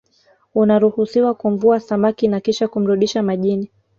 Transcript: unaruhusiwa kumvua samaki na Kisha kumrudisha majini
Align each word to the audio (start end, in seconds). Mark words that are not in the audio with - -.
unaruhusiwa 0.55 1.33
kumvua 1.33 1.79
samaki 1.79 2.27
na 2.27 2.39
Kisha 2.39 2.67
kumrudisha 2.67 3.23
majini 3.23 3.71